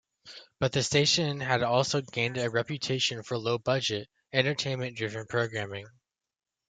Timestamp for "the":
0.71-0.81